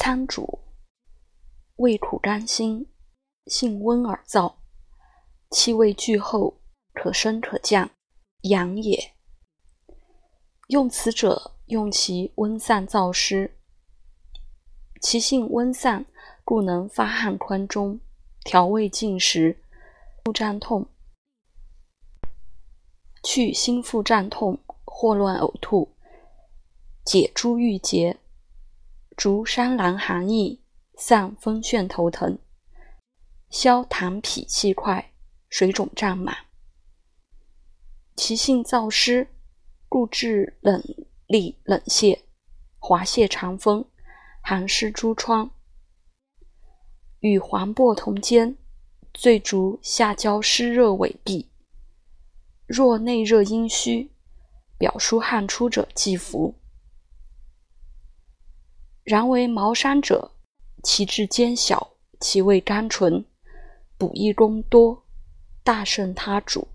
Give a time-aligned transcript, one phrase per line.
[0.00, 0.60] 参主，
[1.74, 2.86] 味苦甘辛，
[3.46, 4.54] 性温而燥，
[5.50, 6.60] 气味俱厚，
[6.94, 7.90] 可升可降，
[8.42, 9.16] 阳也。
[10.68, 13.58] 用此者，用其温散燥湿。
[15.00, 16.06] 其性温散，
[16.44, 17.98] 故能发汗宽中，
[18.44, 19.60] 调胃进食，
[20.24, 20.86] 腹胀痛，
[23.24, 25.96] 去心腹胀痛、霍乱呕吐，
[27.04, 28.16] 解诸郁结，
[29.18, 30.62] 逐伤寒寒意，
[30.94, 32.38] 散风眩头疼，
[33.50, 35.12] 消痰痞气块，
[35.48, 36.36] 水肿胀满。
[38.14, 39.26] 其性燥湿，
[39.88, 40.80] 故治冷
[41.26, 42.20] 痢冷泻、
[42.78, 43.84] 滑泻肠风。
[44.40, 45.50] 寒湿诸疮，
[47.18, 48.56] 与黄柏同煎，
[49.12, 51.48] 最逐下焦湿热痿痹。
[52.66, 54.12] 若内热阴虚，
[54.78, 56.54] 表疏汗出者，忌服。
[59.08, 60.32] 然为茅山者，
[60.82, 63.24] 其质坚小，其味甘醇，
[63.96, 65.02] 补益功多，
[65.64, 66.68] 大胜他主。